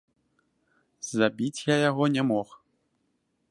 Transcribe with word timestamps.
Забіць 1.19 1.65
я 1.67 1.75
яго 1.89 2.03
не 2.17 2.21
мог. 2.33 2.49